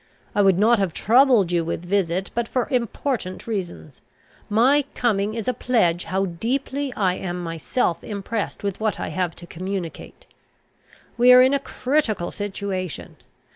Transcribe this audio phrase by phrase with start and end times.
[0.33, 4.01] I would not have troubled you with a visit, but for important reasons.
[4.49, 9.35] My coming is a pledge how deeply I am myself impressed with what I have
[9.35, 10.25] to communicate.
[11.19, 13.17] "We are in a critical situation.